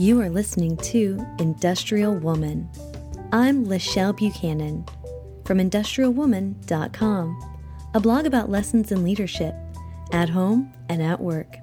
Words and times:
You 0.00 0.20
are 0.22 0.30
listening 0.30 0.78
to 0.78 1.24
Industrial 1.38 2.14
Woman. 2.14 2.70
I'm 3.32 3.66
Lachelle 3.66 4.16
Buchanan 4.16 4.86
from 5.44 5.58
IndustrialWoman.com, 5.58 7.54
a 7.92 8.00
blog 8.00 8.24
about 8.24 8.48
lessons 8.48 8.92
in 8.92 9.04
leadership 9.04 9.54
at 10.12 10.30
home 10.30 10.72
and 10.88 11.02
at 11.02 11.20
work. 11.20 11.56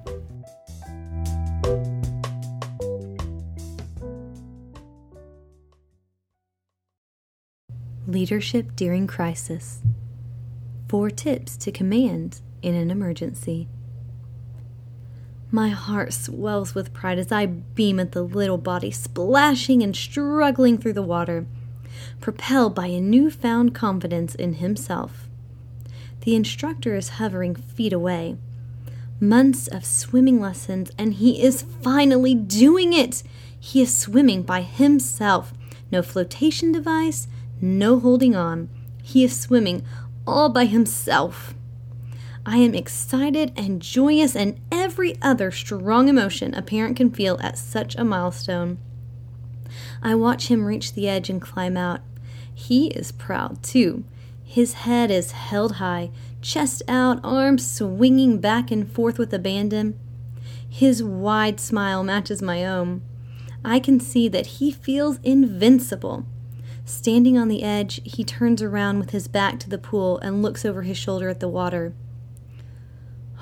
Leadership 8.06 8.76
during 8.76 9.06
crisis. 9.06 9.82
Four 10.88 11.10
tips 11.10 11.56
to 11.56 11.72
command 11.72 12.40
in 12.62 12.74
an 12.74 12.90
emergency. 12.90 13.68
My 15.50 15.70
heart 15.70 16.12
swells 16.12 16.74
with 16.74 16.92
pride 16.92 17.18
as 17.18 17.32
I 17.32 17.46
beam 17.46 17.98
at 17.98 18.12
the 18.12 18.22
little 18.22 18.58
body 18.58 18.90
splashing 18.90 19.82
and 19.82 19.96
struggling 19.96 20.76
through 20.76 20.92
the 20.92 21.02
water, 21.02 21.46
propelled 22.20 22.74
by 22.74 22.88
a 22.88 23.00
newfound 23.00 23.74
confidence 23.74 24.34
in 24.34 24.54
himself. 24.54 25.26
The 26.22 26.36
instructor 26.36 26.96
is 26.96 27.10
hovering 27.10 27.54
feet 27.54 27.94
away. 27.94 28.36
Months 29.20 29.68
of 29.68 29.86
swimming 29.86 30.38
lessons, 30.38 30.90
and 30.98 31.14
he 31.14 31.42
is 31.42 31.62
finally 31.62 32.34
doing 32.34 32.92
it! 32.92 33.22
He 33.58 33.80
is 33.80 33.96
swimming 33.96 34.42
by 34.42 34.60
himself. 34.60 35.54
No 35.90 36.02
flotation 36.02 36.72
device, 36.72 37.26
no 37.58 37.98
holding 37.98 38.36
on. 38.36 38.68
He 39.02 39.24
is 39.24 39.40
swimming 39.40 39.82
all 40.26 40.50
by 40.50 40.66
himself. 40.66 41.54
I 42.48 42.56
am 42.56 42.74
excited 42.74 43.52
and 43.56 43.82
joyous 43.82 44.34
and 44.34 44.58
every 44.72 45.18
other 45.20 45.50
strong 45.50 46.08
emotion 46.08 46.54
a 46.54 46.62
parent 46.62 46.96
can 46.96 47.10
feel 47.10 47.38
at 47.42 47.58
such 47.58 47.94
a 47.96 48.04
milestone. 48.06 48.78
I 50.02 50.14
watch 50.14 50.48
him 50.48 50.64
reach 50.64 50.94
the 50.94 51.10
edge 51.10 51.28
and 51.28 51.42
climb 51.42 51.76
out. 51.76 52.00
He 52.54 52.86
is 52.86 53.12
proud 53.12 53.62
too. 53.62 54.02
His 54.42 54.72
head 54.72 55.10
is 55.10 55.32
held 55.32 55.72
high, 55.72 56.10
chest 56.40 56.82
out, 56.88 57.20
arms 57.22 57.70
swinging 57.70 58.38
back 58.38 58.70
and 58.70 58.90
forth 58.90 59.18
with 59.18 59.34
abandon. 59.34 60.00
His 60.66 61.04
wide 61.04 61.60
smile 61.60 62.02
matches 62.02 62.40
my 62.40 62.64
own. 62.64 63.02
I 63.62 63.78
can 63.78 64.00
see 64.00 64.26
that 64.30 64.46
he 64.56 64.70
feels 64.70 65.18
invincible. 65.22 66.24
Standing 66.86 67.36
on 67.36 67.48
the 67.48 67.62
edge, 67.62 68.00
he 68.04 68.24
turns 68.24 68.62
around 68.62 69.00
with 69.00 69.10
his 69.10 69.28
back 69.28 69.60
to 69.60 69.68
the 69.68 69.76
pool 69.76 70.16
and 70.20 70.40
looks 70.40 70.64
over 70.64 70.80
his 70.80 70.96
shoulder 70.96 71.28
at 71.28 71.40
the 71.40 71.48
water. 71.48 71.92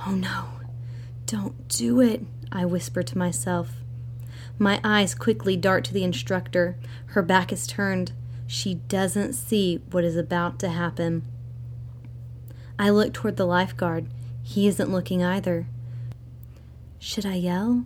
Oh 0.06 0.14
no, 0.14 0.44
don't 1.26 1.66
do 1.66 2.00
it, 2.00 2.22
I 2.52 2.64
whisper 2.64 3.02
to 3.02 3.18
myself. 3.18 3.72
My 4.56 4.80
eyes 4.84 5.16
quickly 5.16 5.56
dart 5.56 5.84
to 5.86 5.92
the 5.92 6.04
instructor. 6.04 6.76
Her 7.06 7.22
back 7.22 7.52
is 7.52 7.66
turned. 7.66 8.12
She 8.46 8.74
doesn't 8.74 9.32
see 9.32 9.82
what 9.90 10.04
is 10.04 10.16
about 10.16 10.60
to 10.60 10.68
happen. 10.68 11.24
I 12.78 12.88
look 12.90 13.12
toward 13.14 13.36
the 13.36 13.46
lifeguard. 13.46 14.06
He 14.44 14.68
isn't 14.68 14.92
looking 14.92 15.24
either. 15.24 15.66
Should 17.00 17.26
I 17.26 17.34
yell? 17.34 17.84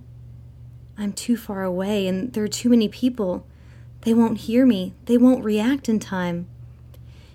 I'm 0.98 1.14
too 1.14 1.38
far 1.38 1.64
away 1.64 2.06
and 2.06 2.34
there 2.34 2.44
are 2.44 2.48
too 2.48 2.68
many 2.68 2.88
people. 2.88 3.46
They 4.02 4.12
won't 4.12 4.40
hear 4.40 4.66
me. 4.66 4.92
They 5.06 5.16
won't 5.16 5.42
react 5.42 5.88
in 5.88 5.98
time. 5.98 6.48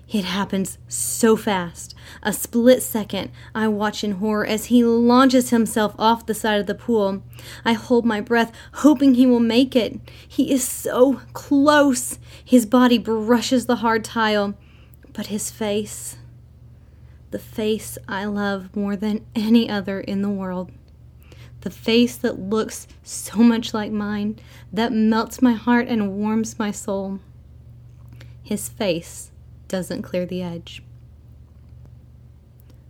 It 0.08 0.24
happens 0.24 0.78
so 0.86 1.36
fast. 1.36 1.94
A 2.22 2.32
split 2.32 2.80
second, 2.80 3.32
I 3.56 3.66
watch 3.66 4.04
in 4.04 4.12
horror 4.12 4.46
as 4.46 4.66
he 4.66 4.84
launches 4.84 5.50
himself 5.50 5.96
off 5.98 6.26
the 6.26 6.34
side 6.34 6.60
of 6.60 6.66
the 6.66 6.76
pool. 6.76 7.24
I 7.64 7.72
hold 7.72 8.06
my 8.06 8.20
breath, 8.20 8.52
hoping 8.74 9.14
he 9.14 9.26
will 9.26 9.40
make 9.40 9.74
it. 9.74 9.98
He 10.28 10.52
is 10.52 10.62
so 10.62 11.22
close. 11.32 12.20
His 12.44 12.66
body 12.66 12.98
brushes 12.98 13.66
the 13.66 13.76
hard 13.76 14.04
tile, 14.04 14.54
but 15.12 15.26
his 15.26 15.50
face, 15.50 16.16
the 17.32 17.38
face 17.40 17.98
I 18.06 18.26
love 18.26 18.76
more 18.76 18.94
than 18.94 19.26
any 19.34 19.68
other 19.68 20.00
in 20.00 20.22
the 20.22 20.30
world, 20.30 20.70
the 21.62 21.70
face 21.70 22.16
that 22.18 22.38
looks 22.38 22.86
so 23.02 23.38
much 23.38 23.74
like 23.74 23.90
mine, 23.90 24.38
that 24.72 24.92
melts 24.92 25.42
my 25.42 25.54
heart 25.54 25.88
and 25.88 26.16
warms 26.16 26.60
my 26.60 26.70
soul. 26.70 27.18
His 28.44 28.68
face 28.68 29.32
doesn't 29.68 30.02
clear 30.02 30.26
the 30.26 30.42
edge. 30.42 30.82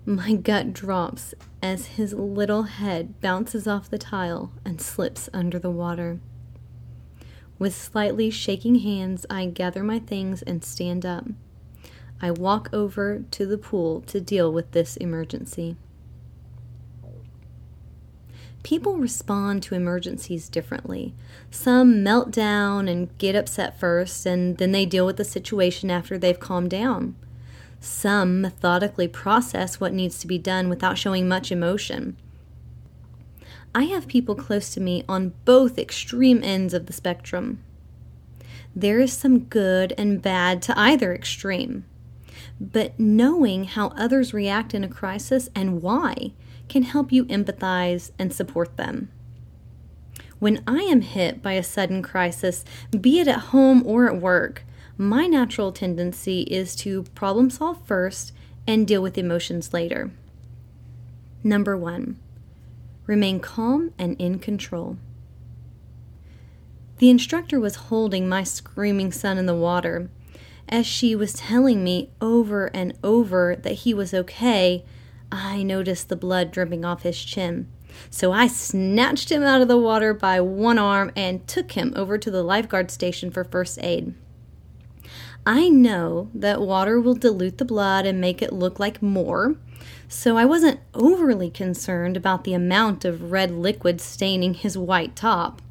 My 0.04 0.34
gut 0.34 0.72
drops 0.72 1.34
as 1.60 1.86
his 1.86 2.12
little 2.14 2.64
head 2.64 3.20
bounces 3.20 3.66
off 3.66 3.90
the 3.90 3.98
tile 3.98 4.52
and 4.64 4.80
slips 4.80 5.28
under 5.32 5.58
the 5.58 5.70
water. 5.70 6.20
With 7.58 7.74
slightly 7.74 8.30
shaking 8.30 8.76
hands, 8.76 9.26
I 9.28 9.46
gather 9.46 9.82
my 9.82 9.98
things 9.98 10.42
and 10.42 10.62
stand 10.62 11.04
up. 11.04 11.26
I 12.20 12.30
walk 12.30 12.68
over 12.72 13.24
to 13.30 13.46
the 13.46 13.58
pool 13.58 14.02
to 14.02 14.20
deal 14.20 14.52
with 14.52 14.72
this 14.72 14.96
emergency. 14.96 15.76
People 18.66 18.96
respond 18.96 19.62
to 19.62 19.76
emergencies 19.76 20.48
differently. 20.48 21.14
Some 21.52 22.02
melt 22.02 22.32
down 22.32 22.88
and 22.88 23.16
get 23.16 23.36
upset 23.36 23.78
first, 23.78 24.26
and 24.26 24.58
then 24.58 24.72
they 24.72 24.84
deal 24.84 25.06
with 25.06 25.18
the 25.18 25.24
situation 25.24 25.88
after 25.88 26.18
they've 26.18 26.40
calmed 26.40 26.70
down. 26.70 27.14
Some 27.78 28.40
methodically 28.40 29.06
process 29.06 29.78
what 29.78 29.92
needs 29.92 30.18
to 30.18 30.26
be 30.26 30.36
done 30.36 30.68
without 30.68 30.98
showing 30.98 31.28
much 31.28 31.52
emotion. 31.52 32.16
I 33.72 33.84
have 33.84 34.08
people 34.08 34.34
close 34.34 34.74
to 34.74 34.80
me 34.80 35.04
on 35.08 35.34
both 35.44 35.78
extreme 35.78 36.42
ends 36.42 36.74
of 36.74 36.86
the 36.86 36.92
spectrum. 36.92 37.62
There 38.74 38.98
is 38.98 39.12
some 39.12 39.44
good 39.44 39.94
and 39.96 40.20
bad 40.20 40.60
to 40.62 40.76
either 40.76 41.14
extreme. 41.14 41.84
But 42.60 42.98
knowing 42.98 43.62
how 43.62 43.90
others 43.90 44.34
react 44.34 44.74
in 44.74 44.82
a 44.82 44.88
crisis 44.88 45.48
and 45.54 45.82
why 45.82 46.32
can 46.68 46.82
help 46.82 47.12
you 47.12 47.24
empathize 47.26 48.10
and 48.18 48.32
support 48.32 48.76
them. 48.76 49.10
When 50.38 50.62
I 50.66 50.82
am 50.82 51.00
hit 51.00 51.42
by 51.42 51.52
a 51.52 51.62
sudden 51.62 52.02
crisis, 52.02 52.64
be 53.00 53.20
it 53.20 53.28
at 53.28 53.50
home 53.50 53.82
or 53.86 54.06
at 54.06 54.20
work, 54.20 54.64
my 54.98 55.26
natural 55.26 55.72
tendency 55.72 56.42
is 56.42 56.76
to 56.76 57.04
problem 57.14 57.50
solve 57.50 57.86
first 57.86 58.32
and 58.66 58.86
deal 58.86 59.02
with 59.02 59.16
emotions 59.16 59.72
later. 59.72 60.10
Number 61.42 61.76
one, 61.76 62.18
remain 63.06 63.40
calm 63.40 63.92
and 63.98 64.20
in 64.20 64.38
control. 64.38 64.96
The 66.98 67.10
instructor 67.10 67.60
was 67.60 67.76
holding 67.76 68.28
my 68.28 68.42
screaming 68.42 69.12
son 69.12 69.38
in 69.38 69.46
the 69.46 69.54
water. 69.54 70.08
As 70.68 70.86
she 70.86 71.14
was 71.14 71.34
telling 71.34 71.84
me 71.84 72.10
over 72.20 72.66
and 72.74 72.96
over 73.04 73.54
that 73.54 73.72
he 73.72 73.94
was 73.94 74.12
okay, 74.12 74.84
I 75.30 75.62
noticed 75.62 76.08
the 76.08 76.16
blood 76.16 76.50
dripping 76.50 76.84
off 76.84 77.02
his 77.02 77.22
chin. 77.22 77.68
So 78.10 78.32
I 78.32 78.46
snatched 78.46 79.30
him 79.30 79.42
out 79.42 79.62
of 79.62 79.68
the 79.68 79.78
water 79.78 80.12
by 80.14 80.40
one 80.40 80.78
arm 80.78 81.12
and 81.16 81.46
took 81.46 81.72
him 81.72 81.92
over 81.96 82.18
to 82.18 82.30
the 82.30 82.42
lifeguard 82.42 82.90
station 82.90 83.30
for 83.30 83.44
first 83.44 83.78
aid. 83.82 84.14
I 85.46 85.68
know 85.68 86.28
that 86.34 86.60
water 86.60 87.00
will 87.00 87.14
dilute 87.14 87.58
the 87.58 87.64
blood 87.64 88.04
and 88.04 88.20
make 88.20 88.42
it 88.42 88.52
look 88.52 88.80
like 88.80 89.00
more, 89.00 89.56
so 90.08 90.36
I 90.36 90.44
wasn't 90.44 90.80
overly 90.92 91.50
concerned 91.50 92.16
about 92.16 92.44
the 92.44 92.54
amount 92.54 93.04
of 93.04 93.30
red 93.30 93.52
liquid 93.52 94.00
staining 94.00 94.54
his 94.54 94.76
white 94.76 95.14
top. 95.14 95.62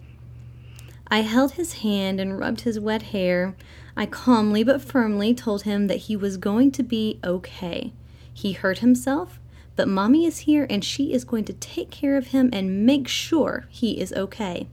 I 1.08 1.22
held 1.22 1.54
his 1.54 1.74
hand 1.74 2.20
and 2.20 2.40
rubbed 2.40 2.62
his 2.62 2.80
wet 2.80 3.04
hair. 3.04 3.56
I 3.98 4.06
calmly 4.06 4.64
but 4.64 4.82
firmly 4.82 5.34
told 5.34 5.64
him 5.64 5.88
that 5.88 6.04
he 6.04 6.16
was 6.16 6.38
going 6.38 6.72
to 6.72 6.84
be 6.84 7.20
okay. 7.24 7.94
He 8.34 8.54
hurt 8.54 8.80
himself, 8.80 9.40
but 9.76 9.88
mommy 9.88 10.26
is 10.26 10.40
here 10.40 10.66
and 10.70 10.84
she 10.84 11.14
is 11.14 11.24
going 11.24 11.46
to 11.46 11.54
take 11.54 11.92
care 11.92 12.18
of 12.18 12.28
him 12.28 12.50
and 12.54 12.86
make 12.86 13.08
sure 13.08 13.66
he 13.70 14.00
is 14.00 14.14
okay. 14.14 14.68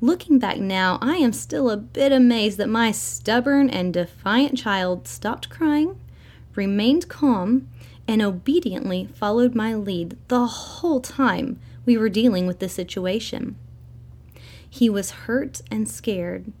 Looking 0.00 0.38
back 0.38 0.58
now, 0.58 0.98
I 1.00 1.16
am 1.16 1.32
still 1.32 1.70
a 1.70 1.76
bit 1.76 2.12
amazed 2.12 2.58
that 2.58 2.68
my 2.68 2.92
stubborn 2.92 3.70
and 3.70 3.94
defiant 3.94 4.58
child 4.58 5.06
stopped 5.08 5.50
crying, 5.50 5.98
remained 6.54 7.08
calm, 7.08 7.68
and 8.06 8.20
obediently 8.20 9.08
followed 9.14 9.54
my 9.54 9.74
lead 9.74 10.16
the 10.28 10.46
whole 10.46 11.00
time 11.00 11.58
we 11.86 11.96
were 11.96 12.08
dealing 12.08 12.46
with 12.46 12.58
this 12.58 12.72
situation. 12.72 13.56
He 14.68 14.90
was 14.90 15.10
hurt 15.12 15.62
and 15.70 15.88
scared, 15.88 16.52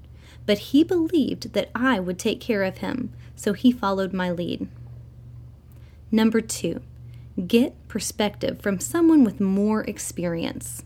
but 0.46 0.58
he 0.58 0.84
believed 0.84 1.52
that 1.52 1.70
I 1.74 2.00
would 2.00 2.18
take 2.18 2.40
care 2.40 2.62
of 2.62 2.78
him, 2.78 3.12
so 3.34 3.52
he 3.52 3.72
followed 3.72 4.12
my 4.12 4.30
lead. 4.30 4.68
Number 6.10 6.40
two, 6.40 6.80
Get 7.46 7.88
perspective 7.88 8.60
from 8.60 8.78
someone 8.78 9.24
with 9.24 9.40
more 9.40 9.82
experience. 9.82 10.84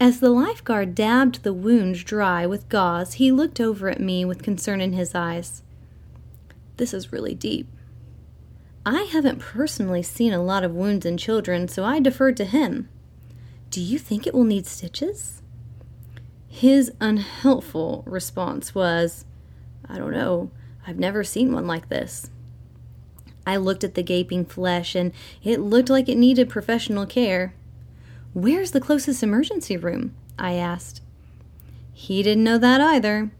As 0.00 0.20
the 0.20 0.30
lifeguard 0.30 0.94
dabbed 0.94 1.42
the 1.42 1.52
wound 1.52 2.04
dry 2.04 2.46
with 2.46 2.68
gauze, 2.68 3.14
he 3.14 3.32
looked 3.32 3.60
over 3.60 3.88
at 3.88 4.00
me 4.00 4.24
with 4.24 4.42
concern 4.42 4.80
in 4.80 4.92
his 4.92 5.14
eyes. 5.14 5.62
This 6.76 6.94
is 6.94 7.12
really 7.12 7.34
deep. 7.34 7.66
I 8.84 9.02
haven't 9.02 9.40
personally 9.40 10.02
seen 10.02 10.32
a 10.32 10.42
lot 10.42 10.64
of 10.64 10.74
wounds 10.74 11.04
in 11.04 11.16
children, 11.16 11.66
so 11.66 11.84
I 11.84 11.98
deferred 11.98 12.36
to 12.36 12.44
him. 12.44 12.88
Do 13.70 13.80
you 13.80 13.98
think 13.98 14.26
it 14.26 14.34
will 14.34 14.44
need 14.44 14.66
stitches? 14.66 15.42
His 16.46 16.92
unhelpful 17.00 18.04
response 18.06 18.74
was, 18.74 19.24
I 19.88 19.98
don't 19.98 20.12
know. 20.12 20.50
I've 20.86 20.98
never 20.98 21.24
seen 21.24 21.52
one 21.52 21.66
like 21.66 21.88
this. 21.88 22.30
I 23.46 23.56
looked 23.56 23.84
at 23.84 23.94
the 23.94 24.02
gaping 24.02 24.44
flesh 24.44 24.94
and 24.94 25.12
it 25.42 25.60
looked 25.60 25.88
like 25.88 26.08
it 26.08 26.18
needed 26.18 26.50
professional 26.50 27.06
care. 27.06 27.54
Where's 28.34 28.72
the 28.72 28.80
closest 28.80 29.22
emergency 29.22 29.76
room? 29.76 30.14
I 30.38 30.54
asked. 30.54 31.00
He 31.94 32.22
didn't 32.22 32.44
know 32.44 32.58
that 32.58 32.80
either. 32.80 33.30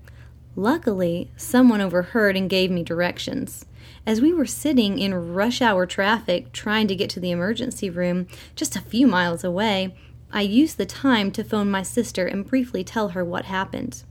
Luckily, 0.54 1.30
someone 1.36 1.82
overheard 1.82 2.36
and 2.36 2.48
gave 2.48 2.70
me 2.70 2.82
directions. 2.82 3.66
As 4.06 4.22
we 4.22 4.32
were 4.32 4.46
sitting 4.46 4.98
in 4.98 5.34
rush 5.34 5.60
hour 5.60 5.84
traffic 5.84 6.52
trying 6.52 6.86
to 6.86 6.94
get 6.94 7.10
to 7.10 7.20
the 7.20 7.32
emergency 7.32 7.90
room 7.90 8.26
just 8.54 8.76
a 8.76 8.80
few 8.80 9.06
miles 9.06 9.44
away, 9.44 9.94
I 10.32 10.42
used 10.42 10.78
the 10.78 10.86
time 10.86 11.30
to 11.32 11.44
phone 11.44 11.70
my 11.70 11.82
sister 11.82 12.26
and 12.26 12.46
briefly 12.46 12.82
tell 12.84 13.10
her 13.10 13.24
what 13.24 13.44
happened. 13.44 14.04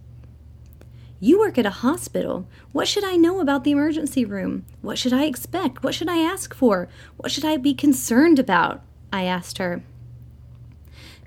You 1.19 1.39
work 1.39 1.57
at 1.57 1.65
a 1.65 1.69
hospital. 1.69 2.47
What 2.73 2.87
should 2.87 3.03
I 3.03 3.15
know 3.15 3.39
about 3.39 3.63
the 3.63 3.71
emergency 3.71 4.25
room? 4.25 4.65
What 4.81 4.97
should 4.97 5.13
I 5.13 5.25
expect? 5.25 5.83
What 5.83 5.95
should 5.95 6.09
I 6.09 6.17
ask 6.17 6.53
for? 6.53 6.89
What 7.17 7.31
should 7.31 7.45
I 7.45 7.57
be 7.57 7.73
concerned 7.73 8.37
about? 8.37 8.81
I 9.13 9.23
asked 9.23 9.57
her. 9.57 9.81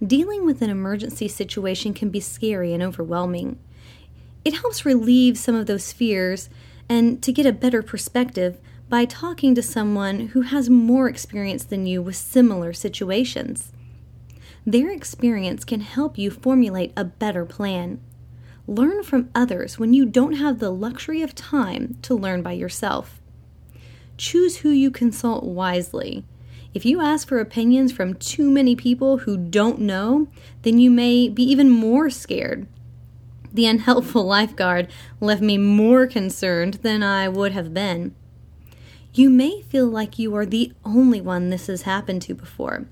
Dealing 0.06 0.44
with 0.44 0.62
an 0.62 0.70
emergency 0.70 1.26
situation 1.26 1.94
can 1.94 2.10
be 2.10 2.20
scary 2.20 2.72
and 2.74 2.82
overwhelming. 2.82 3.58
It 4.44 4.58
helps 4.58 4.84
relieve 4.84 5.38
some 5.38 5.54
of 5.54 5.66
those 5.66 5.92
fears 5.92 6.50
and 6.88 7.22
to 7.22 7.32
get 7.32 7.46
a 7.46 7.52
better 7.52 7.82
perspective 7.82 8.58
by 8.88 9.04
talking 9.04 9.54
to 9.54 9.62
someone 9.62 10.28
who 10.28 10.42
has 10.42 10.70
more 10.70 11.08
experience 11.08 11.64
than 11.64 11.86
you 11.86 12.00
with 12.00 12.16
similar 12.16 12.72
situations. 12.72 13.72
Their 14.64 14.90
experience 14.90 15.64
can 15.64 15.80
help 15.80 16.18
you 16.18 16.30
formulate 16.30 16.92
a 16.96 17.04
better 17.04 17.44
plan. 17.44 18.00
Learn 18.68 19.02
from 19.02 19.30
others 19.34 19.78
when 19.78 19.94
you 19.94 20.04
don't 20.04 20.34
have 20.34 20.58
the 20.58 20.70
luxury 20.70 21.22
of 21.22 21.34
time 21.34 21.96
to 22.02 22.14
learn 22.14 22.42
by 22.42 22.52
yourself. 22.52 23.18
Choose 24.18 24.58
who 24.58 24.68
you 24.68 24.90
consult 24.90 25.42
wisely. 25.42 26.22
If 26.74 26.84
you 26.84 27.00
ask 27.00 27.26
for 27.26 27.40
opinions 27.40 27.92
from 27.92 28.12
too 28.12 28.50
many 28.50 28.76
people 28.76 29.18
who 29.18 29.38
don't 29.38 29.78
know, 29.78 30.28
then 30.62 30.78
you 30.78 30.90
may 30.90 31.30
be 31.30 31.42
even 31.44 31.70
more 31.70 32.10
scared. 32.10 32.66
The 33.50 33.64
unhelpful 33.64 34.24
lifeguard 34.26 34.88
left 35.18 35.40
me 35.40 35.56
more 35.56 36.06
concerned 36.06 36.74
than 36.82 37.02
I 37.02 37.26
would 37.26 37.52
have 37.52 37.72
been. 37.72 38.14
You 39.14 39.30
may 39.30 39.62
feel 39.62 39.86
like 39.86 40.18
you 40.18 40.36
are 40.36 40.44
the 40.44 40.74
only 40.84 41.22
one 41.22 41.48
this 41.48 41.68
has 41.68 41.82
happened 41.82 42.20
to 42.22 42.34
before. 42.34 42.84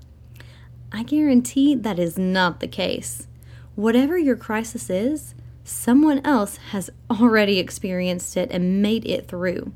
I 0.91 1.03
guarantee 1.03 1.75
that 1.75 1.99
is 1.99 2.17
not 2.17 2.61
the 2.61 2.67
case. 2.67 3.27
Whatever 3.75 4.17
your 4.17 4.35
crisis 4.35 4.89
is, 4.89 5.35
Someone 5.69 6.21
else 6.23 6.55
has 6.71 6.89
already 7.11 7.59
experienced 7.59 8.37
it 8.37 8.49
and 8.51 8.81
made 8.81 9.05
it 9.05 9.27
through. 9.27 9.73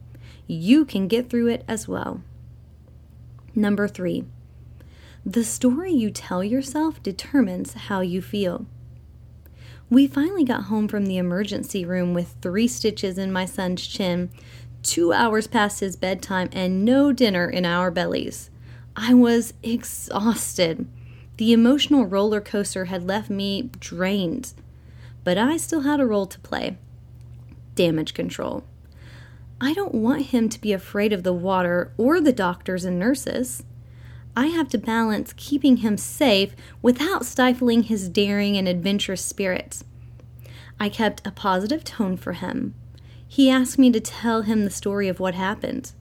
You 0.47 0.85
can 0.85 1.09
get 1.09 1.29
through 1.29 1.47
it 1.47 1.65
as 1.67 1.85
well. 1.85 2.21
Number 3.53 3.89
three, 3.89 4.23
the 5.25 5.43
story 5.43 5.91
you 5.91 6.09
tell 6.09 6.45
yourself 6.45 7.03
determines 7.03 7.73
how 7.73 7.99
you 7.99 8.21
feel. 8.21 8.67
We 9.89 10.07
finally 10.07 10.45
got 10.45 10.63
home 10.63 10.87
from 10.87 11.07
the 11.07 11.17
emergency 11.17 11.83
room 11.83 12.13
with 12.13 12.35
three 12.41 12.69
stitches 12.69 13.17
in 13.17 13.29
my 13.29 13.43
son's 13.43 13.85
chin, 13.85 14.31
two 14.83 15.11
hours 15.11 15.45
past 15.45 15.81
his 15.81 15.97
bedtime, 15.97 16.47
and 16.53 16.85
no 16.85 17.11
dinner 17.11 17.49
in 17.49 17.65
our 17.65 17.91
bellies. 17.91 18.49
I 18.95 19.13
was 19.13 19.53
exhausted. 19.61 20.87
The 21.35 21.51
emotional 21.51 22.05
roller 22.05 22.39
coaster 22.39 22.85
had 22.85 23.05
left 23.05 23.29
me 23.29 23.63
drained 23.81 24.53
but 25.23 25.37
I 25.37 25.57
still 25.57 25.81
had 25.81 25.99
a 25.99 26.05
role 26.05 26.25
to 26.25 26.39
play 26.39 26.77
damage 27.75 28.13
control. 28.13 28.63
I 29.59 29.73
don't 29.73 29.93
want 29.93 30.27
him 30.27 30.49
to 30.49 30.59
be 30.59 30.73
afraid 30.73 31.13
of 31.13 31.23
the 31.23 31.33
water 31.33 31.91
or 31.97 32.19
the 32.19 32.33
doctors 32.33 32.83
and 32.83 32.97
nurses. 32.97 33.63
I 34.35 34.47
have 34.47 34.69
to 34.69 34.77
balance 34.77 35.33
keeping 35.35 35.77
him 35.77 35.97
safe 35.97 36.55
without 36.81 37.25
stifling 37.25 37.83
his 37.83 38.09
daring 38.09 38.57
and 38.57 38.67
adventurous 38.67 39.23
spirit. 39.23 39.83
I 40.79 40.89
kept 40.89 41.25
a 41.27 41.31
positive 41.31 41.83
tone 41.83 42.17
for 42.17 42.33
him. 42.33 42.73
He 43.27 43.49
asked 43.49 43.77
me 43.77 43.91
to 43.91 43.99
tell 43.99 44.41
him 44.41 44.63
the 44.63 44.71
story 44.71 45.07
of 45.07 45.19
what 45.19 45.35
happened. 45.35 45.91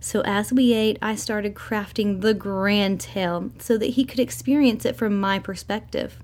So 0.00 0.22
as 0.22 0.52
we 0.52 0.74
ate, 0.74 0.98
I 1.00 1.14
started 1.14 1.54
crafting 1.54 2.20
the 2.20 2.34
grand 2.34 3.00
tale 3.00 3.50
so 3.58 3.78
that 3.78 3.90
he 3.90 4.04
could 4.04 4.18
experience 4.18 4.84
it 4.84 4.96
from 4.96 5.20
my 5.20 5.38
perspective. 5.38 6.18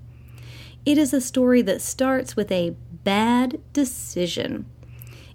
It 0.85 0.97
is 0.97 1.13
a 1.13 1.21
story 1.21 1.61
that 1.61 1.81
starts 1.81 2.35
with 2.35 2.51
a 2.51 2.75
bad 3.03 3.61
decision. 3.71 4.65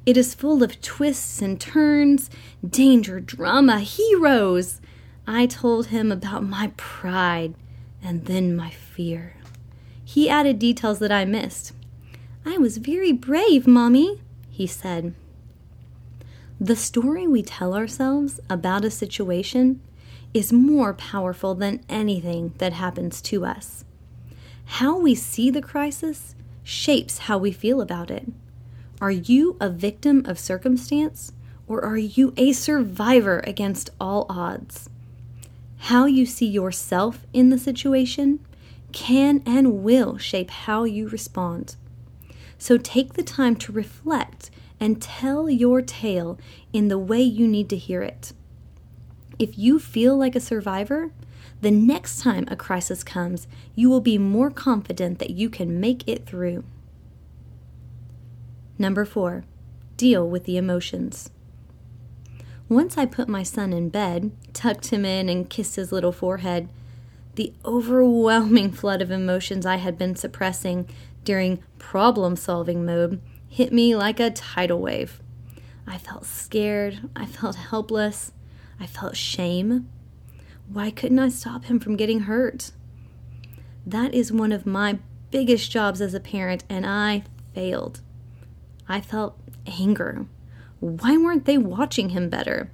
It 0.04 0.16
is 0.16 0.34
full 0.34 0.62
of 0.62 0.80
twists 0.80 1.40
and 1.40 1.60
turns, 1.60 2.30
danger, 2.68 3.20
drama, 3.20 3.80
heroes. 3.80 4.80
I 5.26 5.46
told 5.46 5.86
him 5.86 6.10
about 6.10 6.42
my 6.42 6.72
pride 6.76 7.54
and 8.02 8.26
then 8.26 8.56
my 8.56 8.70
fear. 8.70 9.36
He 10.04 10.28
added 10.28 10.58
details 10.58 10.98
that 10.98 11.12
I 11.12 11.24
missed. 11.24 11.72
I 12.44 12.58
was 12.58 12.78
very 12.78 13.12
brave, 13.12 13.66
Mommy, 13.66 14.20
he 14.50 14.66
said. 14.66 15.14
The 16.60 16.76
story 16.76 17.26
we 17.26 17.42
tell 17.42 17.74
ourselves 17.74 18.40
about 18.48 18.84
a 18.84 18.90
situation 18.90 19.80
is 20.32 20.52
more 20.52 20.94
powerful 20.94 21.54
than 21.54 21.84
anything 21.88 22.54
that 22.58 22.72
happens 22.72 23.20
to 23.22 23.44
us. 23.44 23.84
How 24.66 24.98
we 24.98 25.14
see 25.14 25.50
the 25.50 25.62
crisis 25.62 26.34
shapes 26.62 27.18
how 27.18 27.38
we 27.38 27.52
feel 27.52 27.80
about 27.80 28.10
it. 28.10 28.26
Are 29.00 29.10
you 29.10 29.56
a 29.60 29.70
victim 29.70 30.24
of 30.26 30.38
circumstance 30.38 31.32
or 31.66 31.84
are 31.84 31.96
you 31.96 32.34
a 32.36 32.52
survivor 32.52 33.40
against 33.44 33.90
all 34.00 34.26
odds? 34.28 34.90
How 35.78 36.06
you 36.06 36.26
see 36.26 36.46
yourself 36.46 37.26
in 37.32 37.50
the 37.50 37.58
situation 37.58 38.40
can 38.92 39.42
and 39.46 39.82
will 39.82 40.18
shape 40.18 40.50
how 40.50 40.84
you 40.84 41.08
respond. 41.08 41.76
So 42.58 42.78
take 42.78 43.14
the 43.14 43.22
time 43.22 43.56
to 43.56 43.72
reflect 43.72 44.50
and 44.80 45.00
tell 45.00 45.48
your 45.48 45.82
tale 45.82 46.38
in 46.72 46.88
the 46.88 46.98
way 46.98 47.20
you 47.22 47.46
need 47.46 47.68
to 47.70 47.76
hear 47.76 48.02
it. 48.02 48.32
If 49.38 49.58
you 49.58 49.78
feel 49.78 50.16
like 50.16 50.34
a 50.34 50.40
survivor, 50.40 51.12
the 51.60 51.70
next 51.70 52.20
time 52.20 52.46
a 52.50 52.56
crisis 52.56 53.02
comes, 53.02 53.46
you 53.74 53.88
will 53.88 54.00
be 54.00 54.18
more 54.18 54.50
confident 54.50 55.18
that 55.18 55.30
you 55.30 55.48
can 55.48 55.80
make 55.80 56.06
it 56.06 56.26
through. 56.26 56.64
Number 58.78 59.04
four, 59.04 59.44
deal 59.96 60.28
with 60.28 60.44
the 60.44 60.56
emotions. 60.56 61.30
Once 62.68 62.98
I 62.98 63.06
put 63.06 63.28
my 63.28 63.42
son 63.42 63.72
in 63.72 63.88
bed, 63.88 64.32
tucked 64.52 64.86
him 64.86 65.04
in, 65.04 65.28
and 65.28 65.48
kissed 65.48 65.76
his 65.76 65.92
little 65.92 66.12
forehead, 66.12 66.68
the 67.36 67.52
overwhelming 67.64 68.72
flood 68.72 69.00
of 69.00 69.10
emotions 69.10 69.64
I 69.64 69.76
had 69.76 69.96
been 69.96 70.16
suppressing 70.16 70.88
during 71.24 71.62
problem 71.78 72.36
solving 72.36 72.84
mode 72.84 73.20
hit 73.48 73.72
me 73.72 73.94
like 73.94 74.20
a 74.20 74.30
tidal 74.30 74.80
wave. 74.80 75.20
I 75.86 75.98
felt 75.98 76.26
scared. 76.26 77.08
I 77.14 77.26
felt 77.26 77.56
helpless. 77.56 78.32
I 78.80 78.86
felt 78.86 79.16
shame. 79.16 79.88
Why 80.72 80.90
couldn't 80.90 81.18
I 81.18 81.28
stop 81.28 81.66
him 81.66 81.78
from 81.78 81.96
getting 81.96 82.20
hurt? 82.20 82.72
That 83.86 84.12
is 84.12 84.32
one 84.32 84.50
of 84.50 84.66
my 84.66 84.98
biggest 85.30 85.70
jobs 85.70 86.00
as 86.00 86.12
a 86.12 86.20
parent, 86.20 86.64
and 86.68 86.84
I 86.84 87.22
failed. 87.54 88.00
I 88.88 89.00
felt 89.00 89.38
anger. 89.66 90.26
Why 90.80 91.16
weren't 91.16 91.44
they 91.44 91.56
watching 91.56 92.10
him 92.10 92.28
better? 92.28 92.70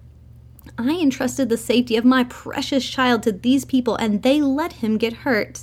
I 0.79 0.93
entrusted 1.01 1.49
the 1.49 1.57
safety 1.59 1.97
of 1.97 2.05
my 2.05 2.25
precious 2.25 2.89
child 2.89 3.23
to 3.25 3.33
these 3.33 3.65
people, 3.65 3.97
and 3.97 4.23
they 4.23 4.41
let 4.41 4.75
him 4.75 4.97
get 4.97 5.13
hurt. 5.13 5.61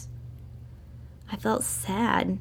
I 1.32 1.36
felt 1.36 1.64
sad. 1.64 2.38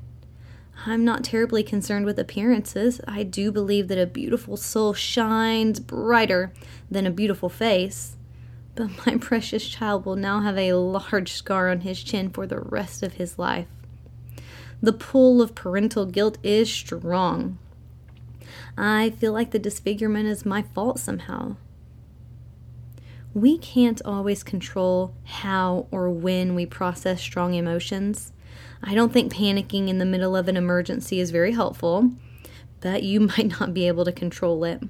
I'm 0.86 1.04
not 1.04 1.24
terribly 1.24 1.62
concerned 1.62 2.04
with 2.04 2.18
appearances. 2.18 3.00
I 3.08 3.22
do 3.22 3.50
believe 3.50 3.88
that 3.88 3.98
a 3.98 4.06
beautiful 4.06 4.56
soul 4.56 4.92
shines 4.92 5.80
brighter 5.80 6.52
than 6.90 7.06
a 7.06 7.10
beautiful 7.10 7.48
face 7.48 8.17
but 8.78 9.06
my 9.06 9.16
precious 9.20 9.68
child 9.68 10.06
will 10.06 10.16
now 10.16 10.40
have 10.40 10.56
a 10.56 10.72
large 10.74 11.32
scar 11.32 11.68
on 11.68 11.80
his 11.80 12.02
chin 12.02 12.30
for 12.30 12.46
the 12.46 12.60
rest 12.60 13.02
of 13.02 13.14
his 13.14 13.38
life. 13.38 13.66
The 14.80 14.92
pull 14.92 15.42
of 15.42 15.56
parental 15.56 16.06
guilt 16.06 16.38
is 16.44 16.72
strong. 16.72 17.58
I 18.76 19.10
feel 19.10 19.32
like 19.32 19.50
the 19.50 19.58
disfigurement 19.58 20.28
is 20.28 20.46
my 20.46 20.62
fault 20.62 21.00
somehow. 21.00 21.56
We 23.34 23.58
can't 23.58 24.00
always 24.04 24.44
control 24.44 25.12
how 25.24 25.88
or 25.90 26.08
when 26.08 26.54
we 26.54 26.64
process 26.64 27.20
strong 27.20 27.54
emotions. 27.54 28.32
I 28.80 28.94
don't 28.94 29.12
think 29.12 29.34
panicking 29.34 29.88
in 29.88 29.98
the 29.98 30.04
middle 30.04 30.36
of 30.36 30.46
an 30.46 30.56
emergency 30.56 31.18
is 31.18 31.32
very 31.32 31.52
helpful, 31.52 32.12
but 32.80 33.02
you 33.02 33.18
might 33.36 33.58
not 33.60 33.74
be 33.74 33.88
able 33.88 34.04
to 34.04 34.12
control 34.12 34.62
it. 34.62 34.80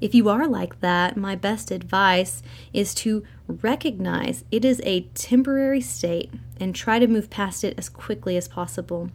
If 0.00 0.14
you 0.14 0.28
are 0.28 0.46
like 0.46 0.80
that, 0.80 1.16
my 1.16 1.36
best 1.36 1.70
advice 1.70 2.42
is 2.72 2.94
to 2.96 3.24
recognize 3.48 4.44
it 4.50 4.64
is 4.64 4.80
a 4.84 5.08
temporary 5.14 5.80
state 5.80 6.30
and 6.60 6.74
try 6.74 6.98
to 6.98 7.06
move 7.06 7.30
past 7.30 7.64
it 7.64 7.74
as 7.78 7.88
quickly 7.88 8.36
as 8.36 8.46
possible. 8.46 9.10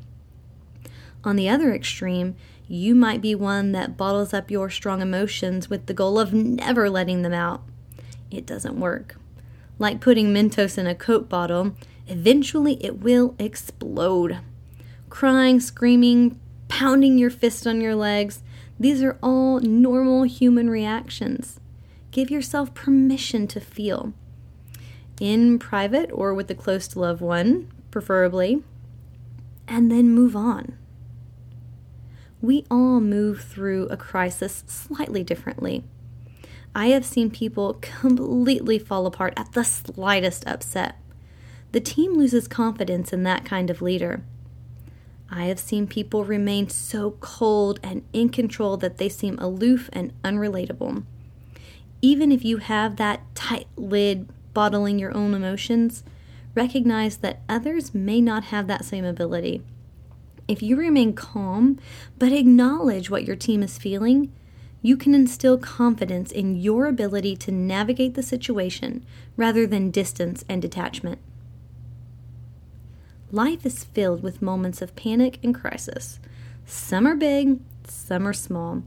On 1.23 1.35
the 1.35 1.47
other 1.47 1.73
extreme, 1.73 2.35
you 2.67 2.95
might 2.95 3.21
be 3.21 3.35
one 3.35 3.73
that 3.73 3.95
bottles 3.95 4.33
up 4.33 4.50
your 4.50 4.69
strong 4.71 5.01
emotions 5.01 5.69
with 5.69 5.85
the 5.85 5.93
goal 5.93 6.17
of 6.17 6.33
never 6.33 6.89
letting 6.89 7.21
them 7.21 7.33
out. 7.33 7.61
It 8.31 8.47
doesn't 8.47 8.79
work. 8.79 9.17
Like 9.77 10.01
putting 10.01 10.33
Mentos 10.33 10.77
in 10.77 10.88
a 10.88 10.95
Coke 10.95 11.29
bottle, 11.29 11.75
eventually 12.07 12.83
it 12.83 13.00
will 13.00 13.35
explode. 13.38 14.39
Crying, 15.09 15.59
screaming, 15.59 16.39
pounding 16.69 17.19
your 17.19 17.29
fist 17.29 17.67
on 17.67 17.81
your 17.81 17.95
legs, 17.95 18.41
these 18.81 19.03
are 19.03 19.19
all 19.21 19.59
normal 19.59 20.23
human 20.23 20.67
reactions. 20.67 21.59
Give 22.09 22.31
yourself 22.31 22.73
permission 22.73 23.45
to 23.47 23.59
feel. 23.59 24.11
In 25.19 25.59
private 25.59 26.09
or 26.11 26.33
with 26.33 26.50
a 26.50 26.55
close 26.55 26.95
loved 26.95 27.21
one, 27.21 27.71
preferably, 27.91 28.63
and 29.67 29.91
then 29.91 30.09
move 30.09 30.35
on. 30.35 30.75
We 32.41 32.65
all 32.71 33.00
move 33.00 33.43
through 33.43 33.85
a 33.89 33.97
crisis 33.97 34.63
slightly 34.65 35.23
differently. 35.23 35.83
I 36.73 36.88
have 36.88 37.05
seen 37.05 37.29
people 37.29 37.75
completely 37.81 38.79
fall 38.79 39.05
apart 39.05 39.35
at 39.38 39.51
the 39.53 39.63
slightest 39.63 40.47
upset. 40.47 40.97
The 41.71 41.81
team 41.81 42.13
loses 42.13 42.47
confidence 42.47 43.13
in 43.13 43.21
that 43.23 43.45
kind 43.45 43.69
of 43.69 43.83
leader. 43.83 44.23
I 45.33 45.45
have 45.45 45.59
seen 45.59 45.88
people 45.88 46.25
remain 46.25 46.67
so 46.67 47.11
cold 47.21 47.79
and 47.81 48.03
in 48.11 48.29
control 48.29 48.75
that 48.77 48.97
they 48.97 49.07
seem 49.07 49.39
aloof 49.39 49.89
and 49.93 50.11
unrelatable. 50.23 51.05
Even 52.01 52.33
if 52.33 52.43
you 52.43 52.57
have 52.57 52.97
that 52.97 53.21
tight 53.33 53.67
lid 53.77 54.27
bottling 54.53 55.00
your 55.00 55.15
own 55.15 55.33
emotions, 55.33 56.03
recognize 56.53 57.17
that 57.17 57.41
others 57.47 57.95
may 57.95 58.19
not 58.19 58.45
have 58.45 58.67
that 58.67 58.83
same 58.83 59.05
ability. 59.05 59.61
If 60.50 60.61
you 60.61 60.75
remain 60.75 61.13
calm 61.13 61.79
but 62.19 62.33
acknowledge 62.33 63.09
what 63.09 63.23
your 63.23 63.38
team 63.38 63.63
is 63.63 63.77
feeling, 63.77 64.33
you 64.81 64.97
can 64.97 65.15
instill 65.15 65.57
confidence 65.57 66.31
in 66.31 66.57
your 66.57 66.88
ability 66.88 67.38
to 67.38 67.51
navigate 67.51 68.15
the 68.15 68.23
situation 68.23 69.05
rather 69.38 69.65
than 69.65 69.91
distance 69.91 70.43
and 70.50 70.61
detachment. 70.61 71.19
Life 73.33 73.65
is 73.65 73.85
filled 73.85 74.21
with 74.21 74.41
moments 74.41 74.81
of 74.81 74.95
panic 74.97 75.39
and 75.41 75.55
crisis. 75.55 76.19
Some 76.65 77.07
are 77.07 77.15
big, 77.15 77.61
some 77.88 78.27
are 78.27 78.33
small. 78.33 78.83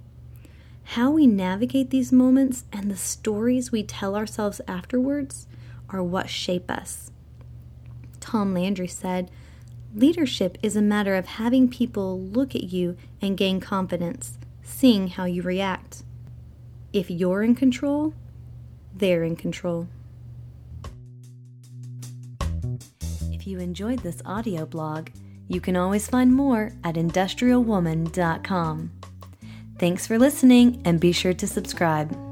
How 0.85 1.11
we 1.11 1.27
navigate 1.27 1.89
these 1.89 2.13
moments 2.13 2.65
and 2.71 2.91
the 2.91 2.97
stories 2.97 3.73
we 3.73 3.83
tell 3.83 4.15
ourselves 4.15 4.61
afterwards 4.69 5.47
are 5.89 6.03
what 6.03 6.29
shape 6.29 6.71
us. 6.71 7.11
Tom 8.21 8.53
Landry 8.53 8.87
said, 8.87 9.31
Leadership 9.95 10.59
is 10.63 10.77
a 10.77 10.83
matter 10.83 11.15
of 11.15 11.25
having 11.25 11.71
people 11.71 12.21
look 12.21 12.55
at 12.55 12.65
you 12.65 12.99
and 13.23 13.39
gain 13.39 13.61
confidence, 13.61 14.39
seeing 14.63 15.09
how 15.09 15.25
you 15.25 15.41
react. 15.41 16.03
If 16.93 17.11
you're 17.11 17.43
in 17.43 17.55
control, 17.55 18.13
they're 18.95 19.25
in 19.25 19.37
control. 19.37 19.89
If 23.45 23.49
you 23.49 23.59
enjoyed 23.59 23.99
this 23.99 24.23
audio 24.25 24.65
blog, 24.65 25.11
you 25.49 25.61
can 25.61 25.77
always 25.77 26.09
find 26.09 26.33
more 26.33 26.73
at 26.83 26.95
industrialwoman.com. 26.95 28.91
Thanks 29.79 30.07
for 30.07 30.19
listening 30.19 30.81
and 30.87 30.99
be 30.99 31.13
sure 31.13 31.35
to 31.35 31.47
subscribe. 31.47 32.24